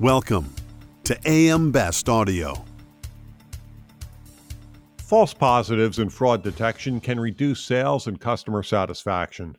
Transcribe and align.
Welcome 0.00 0.54
to 1.02 1.18
AM 1.26 1.72
Best 1.72 2.08
Audio. 2.08 2.64
False 4.98 5.34
positives 5.34 5.98
and 5.98 6.12
fraud 6.12 6.44
detection 6.44 7.00
can 7.00 7.18
reduce 7.18 7.64
sales 7.64 8.06
and 8.06 8.20
customer 8.20 8.62
satisfaction. 8.62 9.56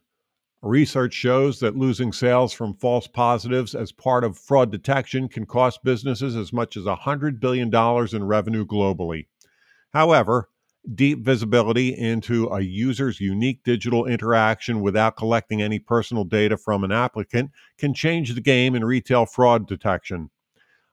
Research 0.61 1.13
shows 1.13 1.59
that 1.59 1.75
losing 1.75 2.13
sales 2.13 2.53
from 2.53 2.73
false 2.75 3.05
positives 3.05 3.75
as 3.75 3.91
part 3.91 4.23
of 4.23 4.37
fraud 4.37 4.71
detection 4.71 5.27
can 5.27 5.45
cost 5.45 5.83
businesses 5.83 6.37
as 6.37 6.53
much 6.53 6.77
as 6.77 6.85
$100 6.85 7.41
billion 7.41 7.67
in 8.15 8.23
revenue 8.23 8.65
globally. 8.65 9.25
However, 9.91 10.47
deep 10.95 11.19
visibility 11.19 11.89
into 11.95 12.47
a 12.47 12.61
user's 12.61 13.19
unique 13.19 13.63
digital 13.63 14.05
interaction 14.05 14.81
without 14.81 15.17
collecting 15.17 15.61
any 15.61 15.79
personal 15.79 16.23
data 16.23 16.57
from 16.57 16.83
an 16.83 16.91
applicant 16.91 17.51
can 17.77 17.93
change 17.93 18.33
the 18.33 18.41
game 18.41 18.75
in 18.75 18.83
retail 18.83 19.25
fraud 19.25 19.67
detection. 19.67 20.29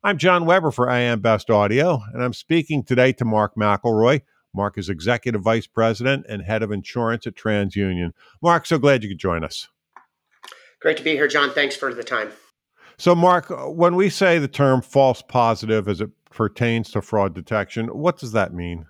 I'm 0.03 0.19
John 0.19 0.47
Weber 0.47 0.71
for 0.71 0.89
AM 0.89 1.21
Best 1.21 1.51
Audio, 1.51 2.01
and 2.13 2.23
I'm 2.23 2.33
speaking 2.33 2.85
today 2.85 3.13
to 3.15 3.25
Mark 3.25 3.55
McElroy. 3.57 4.23
Mark 4.55 4.79
is 4.79 4.89
Executive 4.89 5.43
Vice 5.43 5.67
President 5.67 6.25
and 6.29 6.43
Head 6.43 6.63
of 6.63 6.73
Insurance 6.73 7.27
at 7.27 7.35
TransUnion. 7.35 8.13
Mark, 8.41 8.67
so 8.67 8.79
glad 8.79 9.03
you 9.03 9.09
could 9.09 9.19
join 9.19 9.45
us. 9.45 9.69
Great 10.81 10.97
to 10.97 11.03
be 11.03 11.13
here, 11.13 11.29
John. 11.29 11.51
Thanks 11.51 11.77
for 11.77 11.93
the 11.93 12.05
time. 12.05 12.31
So, 12.99 13.15
Mark, 13.15 13.47
when 13.51 13.97
we 13.97 14.09
say 14.09 14.39
the 14.39 14.49
term 14.49 14.81
false 14.81 15.23
positive 15.23 15.89
as 15.89 16.01
it 16.01 16.11
pertains 16.31 16.91
to 16.93 17.03
fraud 17.03 17.35
detection, 17.35 17.89
what 17.89 18.19
does 18.19 18.33
that 18.33 18.55
mean? 18.55 18.87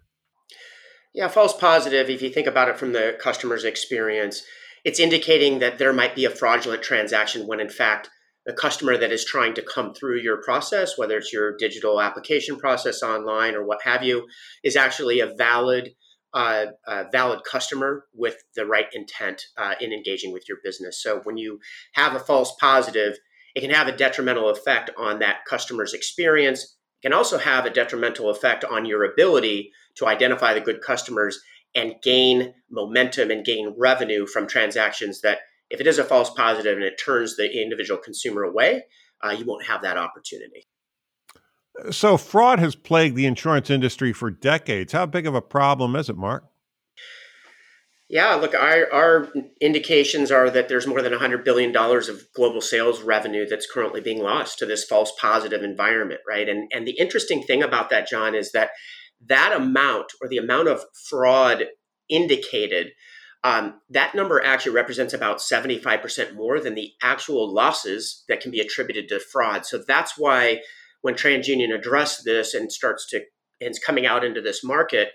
Yeah, 1.17 1.29
false 1.29 1.57
positive, 1.57 2.11
if 2.11 2.21
you 2.21 2.29
think 2.29 2.47
about 2.47 2.69
it 2.69 2.79
from 2.79 2.93
the 2.93 3.17
customer's 3.19 3.65
experience, 3.65 4.43
it's 4.85 5.01
indicating 5.01 5.61
that 5.61 5.79
there 5.79 5.95
might 5.95 6.15
be 6.15 6.27
a 6.27 6.31
fraudulent 6.31 6.83
transaction 6.83 7.47
when 7.47 7.59
in 7.59 7.71
fact 7.71 8.11
the 8.45 8.53
customer 8.53 8.99
that 8.99 9.11
is 9.11 9.25
trying 9.25 9.55
to 9.55 9.63
come 9.63 9.95
through 9.95 10.21
your 10.21 10.43
process, 10.43 10.99
whether 10.99 11.17
it's 11.17 11.33
your 11.33 11.57
digital 11.57 12.03
application 12.03 12.59
process 12.59 13.03
online 13.03 13.55
or 13.55 13.65
what 13.65 13.81
have 13.83 14.03
you, 14.03 14.27
is 14.63 14.77
actually 14.77 15.21
a 15.21 15.35
valid 15.39 15.95
uh, 16.35 16.67
valid 17.11 17.41
customer 17.51 18.05
with 18.13 18.37
the 18.55 18.67
right 18.67 18.89
intent 18.93 19.41
uh, 19.57 19.75
in 19.81 19.95
engaging 19.95 20.35
with 20.35 20.45
your 20.47 20.59
business. 20.63 21.03
So 21.03 21.21
when 21.25 21.39
you 21.39 21.61
have 21.95 22.15
a 22.15 22.21
false 22.21 22.55
positive, 22.61 23.17
it 23.55 23.63
can 23.63 23.71
have 23.71 23.89
a 23.89 23.97
detrimental 23.97 24.51
effect 24.51 24.91
on 24.99 25.21
that 25.21 25.47
customer's 25.49 25.95
experience 25.95 26.76
can 27.03 27.13
also 27.13 27.39
have 27.39 27.67
a 27.67 27.71
detrimental 27.71 28.31
effect 28.31 28.65
on 28.65 28.85
your 28.85 29.05
ability 29.05 29.73
to 29.97 30.07
identify 30.07 30.55
the 30.55 30.61
good 30.61 30.81
customers 30.81 31.41
and 31.75 31.95
gain 32.03 32.55
momentum 32.71 33.31
and 33.31 33.45
gain 33.45 33.75
revenue 33.77 34.27
from 34.27 34.47
transactions 34.47 35.21
that 35.21 35.41
if 35.69 35.81
it 35.81 35.87
is 35.87 35.99
a 35.99 36.05
false 36.05 36.31
positive 36.31 36.77
and 36.77 36.85
it 36.85 37.01
turns 37.03 37.37
the 37.37 37.61
individual 37.61 38.01
consumer 38.01 38.43
away, 38.43 38.85
uh, 39.23 39.31
you 39.31 39.45
won't 39.45 39.67
have 39.67 39.83
that 39.83 39.99
opportunity. 39.99 40.67
So, 41.91 42.17
fraud 42.17 42.59
has 42.59 42.75
plagued 42.75 43.17
the 43.17 43.27
insurance 43.27 43.69
industry 43.69 44.13
for 44.13 44.31
decades. 44.31 44.93
How 44.93 45.05
big 45.05 45.27
of 45.27 45.35
a 45.35 45.43
problem 45.43 45.95
is 45.95 46.09
it, 46.09 46.17
Mark? 46.17 46.45
Yeah, 48.09 48.35
look, 48.37 48.55
our, 48.55 48.93
our 48.93 49.33
indications 49.61 50.31
are 50.31 50.49
that 50.51 50.69
there's 50.69 50.87
more 50.87 51.03
than 51.03 51.13
$100 51.13 51.45
billion 51.45 51.75
of 51.77 52.33
global 52.35 52.61
sales 52.61 53.03
revenue 53.03 53.47
that's 53.49 53.71
currently 53.71 54.01
being 54.01 54.23
lost 54.23 54.59
to 54.59 54.67
this 54.67 54.85
false 54.85 55.13
positive 55.21 55.63
environment, 55.63 56.21
right? 56.29 56.49
And, 56.49 56.71
and 56.73 56.87
the 56.87 56.99
interesting 56.99 57.43
thing 57.43 57.65
about 57.65 57.91
that, 57.91 58.09
John, 58.09 58.37
is 58.37 58.53
that 58.53 58.71
that 59.27 59.53
amount 59.57 60.13
or 60.23 60.29
the 60.29 60.37
amount 60.37 60.69
of 60.69 60.85
fraud 61.09 61.65
indicated, 62.09 62.93
um, 63.43 63.81
that 63.91 64.15
number 64.15 64.41
actually 64.41 64.77
represents 64.77 65.13
about 65.13 65.39
75% 65.39 66.35
more 66.35 66.61
than 66.61 66.77
the 66.77 66.93
actual 67.03 67.53
losses 67.53 68.23
that 68.29 68.41
can 68.41 68.53
be 68.53 68.61
attributed 68.61 69.09
to 69.09 69.19
fraud. 69.19 69.67
So 69.67 69.83
that's 69.87 70.17
why 70.17 70.61
when 71.03 71.15
TransUnion 71.15 71.75
addressed 71.75 72.25
this 72.25 72.55
and 72.55 72.71
starts 72.71 73.09
to, 73.11 73.17
and 73.61 73.71
it's 73.71 73.85
coming 73.85 74.07
out 74.07 74.25
into 74.25 74.41
this 74.41 74.63
market, 74.63 75.09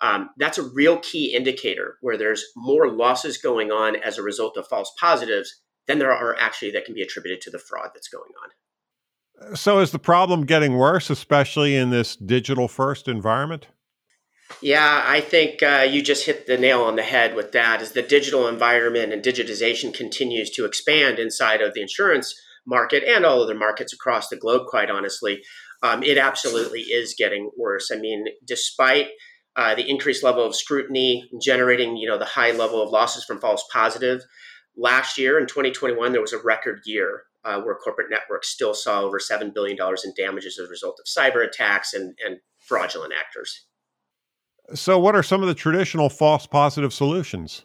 um, 0.00 0.30
that's 0.36 0.58
a 0.58 0.62
real 0.62 0.98
key 0.98 1.34
indicator 1.34 1.96
where 2.00 2.16
there's 2.16 2.44
more 2.54 2.90
losses 2.90 3.38
going 3.38 3.70
on 3.70 3.96
as 3.96 4.18
a 4.18 4.22
result 4.22 4.56
of 4.56 4.66
false 4.66 4.92
positives 5.00 5.62
than 5.86 5.98
there 5.98 6.12
are 6.12 6.36
actually 6.38 6.70
that 6.72 6.84
can 6.84 6.94
be 6.94 7.02
attributed 7.02 7.40
to 7.42 7.50
the 7.50 7.58
fraud 7.58 7.90
that's 7.94 8.08
going 8.08 8.32
on. 8.42 9.56
So, 9.56 9.80
is 9.80 9.90
the 9.90 9.98
problem 9.98 10.46
getting 10.46 10.76
worse, 10.76 11.10
especially 11.10 11.76
in 11.76 11.90
this 11.90 12.16
digital 12.16 12.68
first 12.68 13.06
environment? 13.06 13.68
Yeah, 14.62 15.02
I 15.04 15.20
think 15.20 15.62
uh, 15.62 15.86
you 15.88 16.02
just 16.02 16.24
hit 16.24 16.46
the 16.46 16.56
nail 16.56 16.82
on 16.82 16.96
the 16.96 17.02
head 17.02 17.34
with 17.34 17.52
that. 17.52 17.82
As 17.82 17.92
the 17.92 18.02
digital 18.02 18.48
environment 18.48 19.12
and 19.12 19.22
digitization 19.22 19.92
continues 19.92 20.50
to 20.50 20.64
expand 20.64 21.18
inside 21.18 21.60
of 21.60 21.74
the 21.74 21.82
insurance 21.82 22.34
market 22.66 23.04
and 23.04 23.24
all 23.24 23.42
other 23.42 23.54
markets 23.54 23.92
across 23.92 24.28
the 24.28 24.36
globe, 24.36 24.66
quite 24.68 24.90
honestly, 24.90 25.42
um, 25.82 26.02
it 26.02 26.16
absolutely 26.16 26.82
is 26.82 27.14
getting 27.18 27.50
worse. 27.56 27.90
I 27.92 27.96
mean, 27.96 28.26
despite 28.44 29.08
uh, 29.56 29.74
the 29.74 29.88
increased 29.88 30.22
level 30.22 30.44
of 30.44 30.54
scrutiny, 30.54 31.28
generating 31.40 31.96
you 31.96 32.06
know 32.06 32.18
the 32.18 32.24
high 32.24 32.52
level 32.52 32.82
of 32.82 32.90
losses 32.90 33.24
from 33.24 33.40
false 33.40 33.64
positive. 33.72 34.22
Last 34.76 35.16
year 35.16 35.38
in 35.38 35.46
2021, 35.46 36.12
there 36.12 36.20
was 36.20 36.34
a 36.34 36.42
record 36.42 36.80
year 36.84 37.22
uh, 37.44 37.60
where 37.60 37.74
corporate 37.74 38.10
networks 38.10 38.48
still 38.48 38.74
saw 38.74 39.00
over 39.00 39.18
seven 39.18 39.50
billion 39.54 39.76
dollars 39.76 40.04
in 40.04 40.12
damages 40.16 40.58
as 40.58 40.66
a 40.66 40.70
result 40.70 41.00
of 41.00 41.06
cyber 41.06 41.46
attacks 41.46 41.94
and, 41.94 42.16
and 42.24 42.38
fraudulent 42.58 43.14
actors. 43.18 43.66
So, 44.74 44.98
what 44.98 45.14
are 45.14 45.22
some 45.22 45.42
of 45.42 45.48
the 45.48 45.54
traditional 45.54 46.08
false 46.08 46.46
positive 46.46 46.92
solutions? 46.92 47.64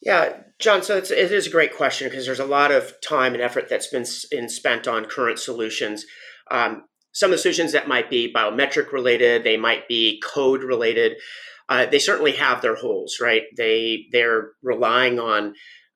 Yeah, 0.00 0.36
John. 0.58 0.82
So 0.82 0.96
it's, 0.96 1.10
it 1.10 1.32
is 1.32 1.46
a 1.46 1.50
great 1.50 1.74
question 1.74 2.08
because 2.08 2.26
there's 2.26 2.40
a 2.40 2.44
lot 2.44 2.70
of 2.70 2.94
time 3.00 3.32
and 3.34 3.42
effort 3.42 3.68
that's 3.68 3.86
been, 3.86 4.04
been 4.30 4.48
spent 4.48 4.86
on 4.86 5.06
current 5.06 5.38
solutions. 5.38 6.04
Um, 6.50 6.84
some 7.14 7.34
solutions 7.36 7.72
that 7.72 7.88
might 7.88 8.10
be 8.10 8.32
biometric 8.32 8.92
related, 8.92 9.44
they 9.44 9.56
might 9.56 9.88
be 9.88 10.20
code 10.20 10.64
related. 10.64 11.16
Uh, 11.68 11.86
they 11.86 12.00
certainly 12.00 12.32
have 12.32 12.60
their 12.60 12.74
holes, 12.74 13.18
right? 13.20 13.44
They 13.56 14.06
they're 14.12 14.50
relying 14.62 15.18
on 15.18 15.54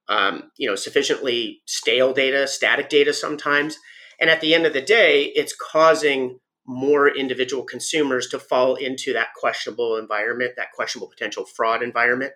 um, 0.08 0.50
you 0.56 0.68
know 0.68 0.76
sufficiently 0.76 1.60
stale 1.66 2.14
data, 2.14 2.46
static 2.46 2.88
data 2.88 3.12
sometimes, 3.12 3.78
and 4.20 4.30
at 4.30 4.40
the 4.40 4.54
end 4.54 4.64
of 4.64 4.72
the 4.72 4.80
day, 4.80 5.24
it's 5.34 5.54
causing 5.54 6.38
more 6.64 7.08
individual 7.08 7.64
consumers 7.64 8.28
to 8.28 8.38
fall 8.38 8.76
into 8.76 9.12
that 9.12 9.28
questionable 9.34 9.96
environment, 9.96 10.52
that 10.56 10.72
questionable 10.72 11.08
potential 11.08 11.44
fraud 11.44 11.82
environment, 11.82 12.32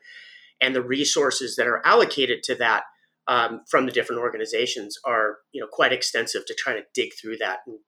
and 0.61 0.75
the 0.75 0.83
resources 0.83 1.55
that 1.55 1.69
are 1.69 1.87
allocated 1.87 2.43
to 2.43 2.55
that 2.57 2.83
um, 3.29 3.61
from 3.71 3.87
the 3.87 3.93
different 3.93 4.21
organizations 4.21 4.99
are 5.05 5.39
you 5.53 5.61
know 5.61 5.69
quite 5.71 5.93
extensive 5.93 6.45
to 6.47 6.55
try 6.59 6.75
to 6.75 6.83
dig 6.93 7.13
through 7.15 7.37
that 7.37 7.61
and 7.67 7.79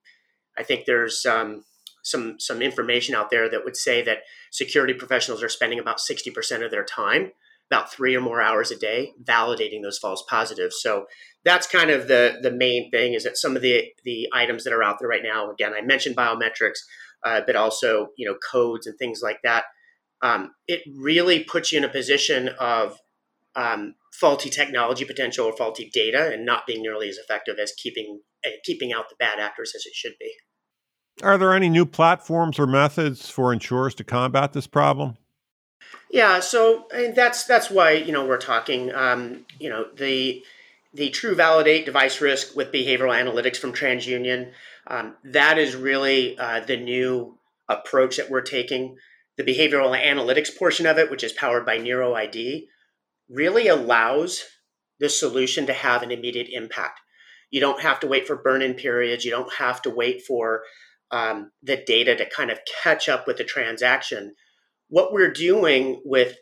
I 0.57 0.63
think 0.63 0.85
there's 0.85 1.25
um, 1.25 1.63
some 2.05 2.39
some 2.39 2.61
information 2.61 3.15
out 3.15 3.29
there 3.29 3.49
that 3.49 3.65
would 3.65 3.75
say 3.75 4.01
that 4.03 4.19
security 4.51 4.93
professionals 4.93 5.43
are 5.43 5.49
spending 5.49 5.79
about 5.79 5.97
60% 5.97 6.63
of 6.63 6.71
their 6.71 6.85
time, 6.85 7.31
about 7.69 7.91
three 7.91 8.15
or 8.15 8.21
more 8.21 8.41
hours 8.41 8.71
a 8.71 8.77
day, 8.77 9.13
validating 9.23 9.81
those 9.81 9.97
false 9.97 10.23
positives. 10.29 10.81
So 10.81 11.07
that's 11.43 11.67
kind 11.67 11.89
of 11.89 12.07
the 12.07 12.37
the 12.41 12.51
main 12.51 12.91
thing 12.91 13.13
is 13.13 13.23
that 13.23 13.37
some 13.37 13.55
of 13.55 13.61
the 13.61 13.85
the 14.03 14.27
items 14.33 14.63
that 14.63 14.73
are 14.73 14.83
out 14.83 14.97
there 14.99 15.09
right 15.09 15.23
now. 15.23 15.51
Again, 15.51 15.73
I 15.73 15.81
mentioned 15.81 16.15
biometrics, 16.15 16.79
uh, 17.23 17.41
but 17.45 17.55
also 17.55 18.09
you 18.17 18.27
know 18.27 18.37
codes 18.51 18.87
and 18.87 18.97
things 18.97 19.21
like 19.23 19.39
that. 19.43 19.65
Um, 20.21 20.51
it 20.67 20.81
really 20.95 21.43
puts 21.43 21.71
you 21.71 21.77
in 21.77 21.83
a 21.83 21.89
position 21.89 22.49
of 22.59 22.97
um, 23.55 23.95
faulty 24.13 24.49
technology 24.49 25.05
potential 25.05 25.45
or 25.45 25.55
faulty 25.55 25.89
data, 25.93 26.31
and 26.31 26.45
not 26.45 26.65
being 26.65 26.81
nearly 26.81 27.09
as 27.09 27.17
effective 27.17 27.57
as 27.59 27.73
keeping 27.73 28.21
uh, 28.45 28.51
keeping 28.63 28.93
out 28.93 29.09
the 29.09 29.15
bad 29.17 29.39
actors 29.39 29.73
as 29.75 29.85
it 29.85 29.93
should 29.93 30.13
be. 30.19 30.31
Are 31.23 31.37
there 31.37 31.53
any 31.53 31.69
new 31.69 31.85
platforms 31.85 32.59
or 32.59 32.67
methods 32.67 33.29
for 33.29 33.53
insurers 33.53 33.95
to 33.95 34.03
combat 34.03 34.53
this 34.53 34.67
problem? 34.67 35.17
Yeah, 36.11 36.39
so 36.39 36.87
that's 37.15 37.45
that's 37.45 37.69
why 37.69 37.91
you 37.91 38.11
know 38.11 38.25
we're 38.25 38.37
talking. 38.37 38.93
Um, 38.93 39.45
you 39.59 39.69
know 39.69 39.85
the 39.95 40.43
the 40.93 41.09
TruValidate 41.09 41.85
device 41.85 42.21
risk 42.21 42.55
with 42.55 42.71
behavioral 42.71 43.13
analytics 43.13 43.57
from 43.57 43.73
TransUnion. 43.73 44.51
Um, 44.87 45.15
that 45.23 45.57
is 45.57 45.75
really 45.75 46.37
uh, 46.37 46.61
the 46.61 46.77
new 46.77 47.37
approach 47.67 48.17
that 48.17 48.29
we're 48.29 48.41
taking. 48.41 48.97
The 49.37 49.43
behavioral 49.43 49.99
analytics 49.99 50.55
portion 50.55 50.85
of 50.85 50.97
it, 50.97 51.11
which 51.11 51.23
is 51.23 51.33
powered 51.33 51.65
by 51.65 51.77
NeuroID, 51.77 52.67
really 53.29 53.67
allows 53.67 54.43
the 54.99 55.09
solution 55.09 55.65
to 55.65 55.73
have 55.73 56.01
an 56.01 56.11
immediate 56.11 56.47
impact. 56.51 57.01
You 57.51 57.59
don't 57.59 57.81
have 57.81 57.99
to 58.01 58.07
wait 58.07 58.27
for 58.27 58.35
burn 58.37 58.61
in 58.61 58.75
periods. 58.75 59.25
You 59.25 59.31
don't 59.31 59.53
have 59.55 59.81
to 59.81 59.89
wait 59.89 60.21
for 60.21 60.61
um, 61.11 61.51
the 61.61 61.77
data 61.77 62.15
to 62.15 62.29
kind 62.29 62.51
of 62.51 62.59
catch 62.83 63.07
up 63.09 63.27
with 63.27 63.37
the 63.37 63.43
transaction. 63.43 64.35
What 64.89 65.13
we're 65.13 65.31
doing 65.31 66.01
with 66.05 66.35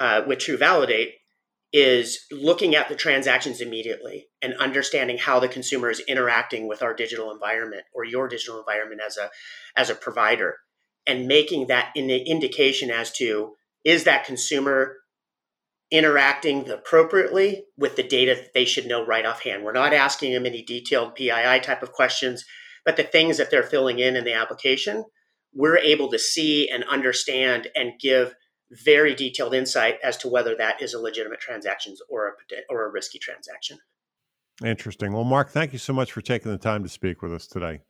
uh, 0.00 0.22
with 0.26 0.38
TruValidate 0.38 1.12
is 1.72 2.26
looking 2.30 2.74
at 2.74 2.88
the 2.88 2.94
transactions 2.94 3.60
immediately 3.60 4.26
and 4.42 4.54
understanding 4.54 5.16
how 5.16 5.40
the 5.40 5.48
consumer 5.48 5.88
is 5.88 6.00
interacting 6.00 6.68
with 6.68 6.82
our 6.82 6.92
digital 6.92 7.30
environment 7.30 7.84
or 7.94 8.04
your 8.04 8.28
digital 8.28 8.58
environment 8.58 9.00
as 9.04 9.16
a 9.16 9.30
as 9.76 9.88
a 9.88 9.94
provider 9.94 10.56
and 11.06 11.26
making 11.26 11.68
that 11.68 11.90
an 11.96 12.10
indication 12.10 12.90
as 12.90 13.10
to 13.12 13.52
is 13.84 14.04
that 14.04 14.24
consumer 14.24 14.96
interacting 15.90 16.68
appropriately 16.70 17.64
with 17.76 17.96
the 17.96 18.02
data 18.02 18.34
that 18.34 18.54
they 18.54 18.64
should 18.64 18.86
know 18.86 19.04
right 19.04 19.26
offhand. 19.26 19.62
We're 19.62 19.72
not 19.72 19.92
asking 19.92 20.32
them 20.32 20.46
any 20.46 20.62
detailed 20.62 21.14
PII 21.14 21.60
type 21.60 21.82
of 21.82 21.92
questions 21.92 22.44
but 22.84 22.96
the 22.96 23.02
things 23.02 23.36
that 23.38 23.50
they're 23.50 23.62
filling 23.62 23.98
in 23.98 24.16
in 24.16 24.24
the 24.24 24.34
application, 24.34 25.04
we're 25.54 25.78
able 25.78 26.10
to 26.10 26.18
see 26.18 26.68
and 26.68 26.84
understand 26.84 27.68
and 27.74 27.98
give 28.00 28.34
very 28.70 29.14
detailed 29.14 29.54
insight 29.54 29.98
as 30.02 30.16
to 30.16 30.28
whether 30.28 30.54
that 30.56 30.80
is 30.80 30.94
a 30.94 30.98
legitimate 30.98 31.40
transaction 31.40 31.94
or 32.08 32.28
a 32.28 32.32
or 32.70 32.86
a 32.86 32.90
risky 32.90 33.18
transaction. 33.18 33.78
Interesting. 34.64 35.12
Well, 35.12 35.24
Mark, 35.24 35.50
thank 35.50 35.72
you 35.72 35.78
so 35.78 35.92
much 35.92 36.12
for 36.12 36.20
taking 36.20 36.50
the 36.50 36.58
time 36.58 36.82
to 36.82 36.88
speak 36.88 37.22
with 37.22 37.32
us 37.32 37.46
today. 37.46 37.80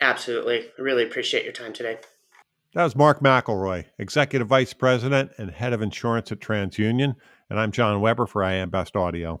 Absolutely. 0.00 0.60
I 0.78 0.82
really 0.82 1.04
appreciate 1.04 1.44
your 1.44 1.52
time 1.52 1.72
today. 1.72 1.98
That 2.74 2.84
was 2.84 2.94
Mark 2.94 3.20
McElroy, 3.20 3.86
Executive 3.98 4.46
Vice 4.46 4.72
President 4.72 5.32
and 5.38 5.50
Head 5.50 5.72
of 5.72 5.82
Insurance 5.82 6.30
at 6.30 6.40
TransUnion. 6.40 7.14
And 7.50 7.58
I'm 7.58 7.72
John 7.72 8.00
Weber 8.00 8.26
for 8.26 8.44
AM 8.44 8.70
Best 8.70 8.94
Audio. 8.94 9.40